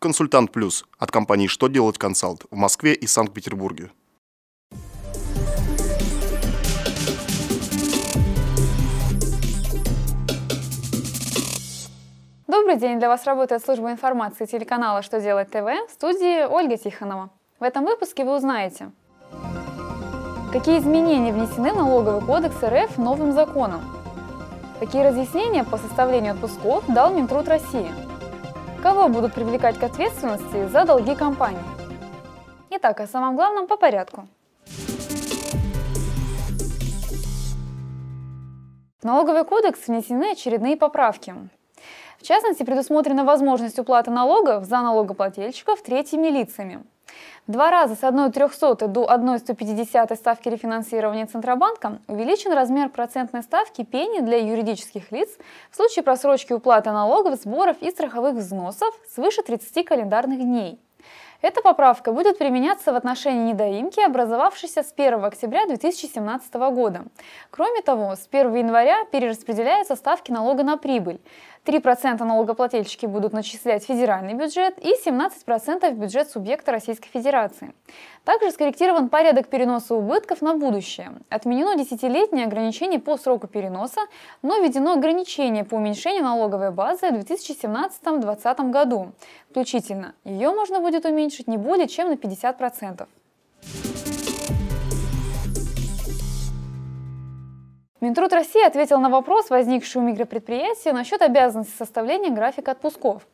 Консультант 0.00 0.52
Плюс 0.52 0.84
от 1.00 1.10
компании 1.10 1.48
«Что 1.48 1.66
делать 1.66 1.98
консалт» 1.98 2.44
в 2.52 2.54
Москве 2.54 2.94
и 2.94 3.08
Санкт-Петербурге. 3.08 3.90
Добрый 12.46 12.76
день! 12.76 13.00
Для 13.00 13.08
вас 13.08 13.24
работает 13.24 13.64
служба 13.64 13.90
информации 13.90 14.46
телеканала 14.46 15.02
«Что 15.02 15.20
делать 15.20 15.50
ТВ» 15.50 15.66
в 15.88 15.92
студии 15.92 16.46
Ольга 16.46 16.76
Тихонова. 16.76 17.30
В 17.58 17.64
этом 17.64 17.84
выпуске 17.84 18.24
вы 18.24 18.36
узнаете, 18.36 18.92
какие 20.52 20.78
изменения 20.78 21.32
внесены 21.32 21.72
налоговый 21.72 22.24
кодекс 22.24 22.62
РФ 22.62 22.98
новым 22.98 23.32
законом, 23.32 23.80
какие 24.78 25.02
разъяснения 25.02 25.64
по 25.64 25.76
составлению 25.76 26.34
отпусков 26.34 26.84
дал 26.86 27.12
Минтруд 27.12 27.48
России, 27.48 27.90
кого 28.98 29.10
будут 29.10 29.32
привлекать 29.32 29.78
к 29.78 29.84
ответственности 29.84 30.66
за 30.66 30.84
долги 30.84 31.14
компании. 31.14 31.62
Итак, 32.70 32.98
о 32.98 33.06
самом 33.06 33.36
главном 33.36 33.68
по 33.68 33.76
порядку. 33.76 34.26
В 39.00 39.04
налоговый 39.04 39.44
кодекс 39.44 39.86
внесены 39.86 40.32
очередные 40.32 40.76
поправки. 40.76 41.32
В 42.18 42.24
частности, 42.24 42.64
предусмотрена 42.64 43.24
возможность 43.24 43.78
уплаты 43.78 44.10
налогов 44.10 44.64
за 44.64 44.80
налогоплательщиков 44.80 45.80
третьими 45.80 46.26
лицами. 46.26 46.82
Два 47.48 47.70
раза 47.70 47.94
с 47.96 48.02
1,03 48.02 48.88
до 48.88 49.10
1,150 49.10 50.18
ставки 50.18 50.50
рефинансирования 50.50 51.24
Центробанка 51.24 51.98
увеличен 52.06 52.52
размер 52.52 52.90
процентной 52.90 53.42
ставки 53.42 53.84
пени 53.84 54.20
для 54.20 54.36
юридических 54.36 55.10
лиц 55.10 55.30
в 55.70 55.76
случае 55.76 56.02
просрочки 56.02 56.52
уплаты 56.52 56.90
налогов, 56.90 57.40
сборов 57.40 57.78
и 57.80 57.90
страховых 57.90 58.34
взносов 58.34 58.94
свыше 59.14 59.42
30 59.42 59.82
календарных 59.86 60.40
дней. 60.40 60.78
Эта 61.40 61.62
поправка 61.62 62.12
будет 62.12 62.36
применяться 62.36 62.92
в 62.92 62.96
отношении 62.96 63.52
недоимки, 63.52 64.00
образовавшейся 64.00 64.82
с 64.82 64.92
1 64.96 65.24
октября 65.24 65.66
2017 65.66 66.54
года. 66.72 67.04
Кроме 67.50 67.80
того, 67.80 68.16
с 68.16 68.26
1 68.28 68.52
января 68.56 69.04
перераспределяются 69.12 69.94
ставки 69.94 70.32
налога 70.32 70.64
на 70.64 70.76
прибыль. 70.76 71.20
3% 71.64 72.24
налогоплательщики 72.24 73.06
будут 73.06 73.32
начислять 73.32 73.84
федеральный 73.84 74.32
бюджет 74.32 74.78
и 74.78 74.94
17% 75.04 75.90
в 75.90 75.98
бюджет 75.98 76.30
субъекта 76.30 76.72
Российской 76.72 77.10
Федерации. 77.10 77.74
Также 78.24 78.50
скорректирован 78.50 79.08
порядок 79.08 79.48
переноса 79.48 79.94
убытков 79.94 80.40
на 80.40 80.54
будущее. 80.54 81.12
Отменено 81.28 81.76
десятилетнее 81.76 82.46
ограничение 82.46 82.98
по 82.98 83.16
сроку 83.18 83.46
переноса, 83.48 84.00
но 84.42 84.58
введено 84.58 84.94
ограничение 84.94 85.64
по 85.64 85.74
уменьшению 85.74 86.24
налоговой 86.24 86.70
базы 86.70 87.10
в 87.10 87.14
2017-2020 87.16 88.70
году. 88.70 89.12
Включительно 89.50 90.14
ее 90.24 90.50
можно 90.52 90.80
будет 90.80 91.04
уменьшить 91.04 91.27
не 91.46 91.56
более 91.58 91.88
чем 91.88 92.08
на 92.08 92.14
50%. 92.14 93.06
Минтруд 98.00 98.32
России 98.32 98.64
ответил 98.64 99.00
на 99.00 99.08
вопрос, 99.08 99.50
возникший 99.50 100.00
у 100.00 100.04
микропредприятия 100.04 100.92
насчет 100.92 101.20
обязанности 101.20 101.76
составления 101.76 102.30
графика 102.30 102.70
отпусков. 102.70 103.26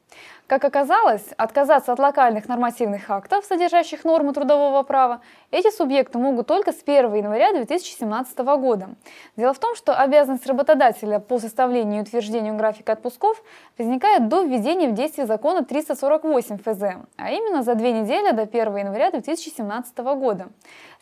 Как 0.47 0.65
оказалось, 0.65 1.25
отказаться 1.37 1.93
от 1.93 1.99
локальных 1.99 2.49
нормативных 2.49 3.11
актов, 3.11 3.45
содержащих 3.45 4.05
нормы 4.05 4.33
трудового 4.33 4.83
права, 4.83 5.21
эти 5.51 5.71
субъекты 5.71 6.19
могут 6.19 6.47
только 6.47 6.73
с 6.73 6.83
1 6.83 7.13
января 7.15 7.53
2017 7.53 8.39
года. 8.39 8.91
Дело 9.37 9.53
в 9.53 9.59
том, 9.59 9.75
что 9.75 9.95
обязанность 9.95 10.47
работодателя 10.47 11.19
по 11.19 11.39
составлению 11.39 11.99
и 11.99 12.03
утверждению 12.03 12.57
графика 12.57 12.93
отпусков 12.93 13.43
возникает 13.77 14.29
до 14.29 14.43
введения 14.43 14.89
в 14.89 14.95
действие 14.95 15.27
закона 15.27 15.65
348 15.65 16.59
ФЗ, 16.59 16.83
а 17.17 17.31
именно 17.31 17.63
за 17.63 17.75
две 17.75 17.93
недели 17.93 18.31
до 18.31 18.43
1 18.43 18.77
января 18.77 19.11
2017 19.11 19.99
года. 19.99 20.49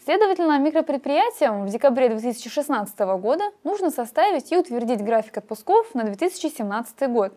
Следовательно, 0.04 0.58
микропредприятиям 0.58 1.64
в 1.64 1.68
декабре 1.68 2.08
2016 2.08 2.98
года 3.20 3.51
нужно 3.64 3.90
составить 3.90 4.52
и 4.52 4.56
утвердить 4.56 5.02
график 5.02 5.38
отпусков 5.38 5.94
на 5.94 6.04
2017 6.04 7.08
год. 7.10 7.32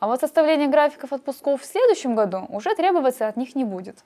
А 0.00 0.06
вот 0.06 0.20
составление 0.20 0.68
графиков 0.68 1.12
отпусков 1.12 1.62
в 1.62 1.64
следующем 1.64 2.14
году 2.14 2.46
уже 2.48 2.74
требоваться 2.74 3.28
от 3.28 3.36
них 3.36 3.54
не 3.54 3.64
будет. 3.64 4.04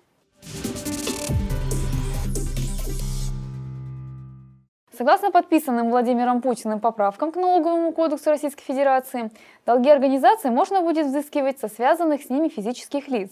Согласно 4.97 5.31
подписанным 5.31 5.91
Владимиром 5.91 6.41
Путиным 6.41 6.81
поправкам 6.81 7.31
к 7.31 7.37
налоговому 7.37 7.93
кодексу 7.93 8.31
Российской 8.31 8.63
Федерации, 8.63 9.31
долги 9.67 9.91
организации 9.91 10.49
можно 10.49 10.81
будет 10.81 11.09
взыскивать 11.09 11.59
со 11.59 11.69
связанных 11.69 12.23
с 12.23 12.31
ними 12.31 12.49
физических 12.49 13.09
лиц. 13.09 13.31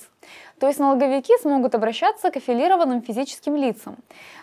То 0.61 0.67
есть 0.67 0.79
налоговики 0.79 1.33
смогут 1.41 1.75
обращаться 1.75 2.31
к 2.31 2.37
аффилированным 2.37 3.01
физическим 3.01 3.57
лицам. 3.57 3.97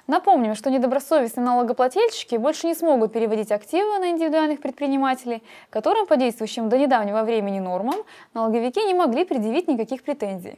Напомним, 0.08 0.56
что 0.56 0.72
недобросовестные 0.72 1.46
налогоплательщики 1.46 2.38
больше 2.38 2.66
не 2.66 2.74
смогут 2.74 3.14
переводить 3.14 3.52
активы 3.52 4.00
на 4.00 4.10
индивидуальных 4.10 4.60
предпринимателей, 4.60 5.44
которым 5.70 6.08
по 6.08 6.18
действующим 6.18 6.70
до 6.70 6.80
недавнего 6.80 7.22
времени 7.22 7.60
нормам 7.60 7.98
налоговики 8.34 8.84
не 8.84 8.96
могли 8.96 9.26
предъявить 9.26 9.68
никаких 9.68 10.02
претензий. 10.02 10.58